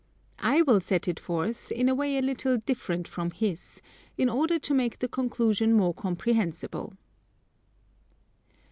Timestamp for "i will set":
0.41-1.07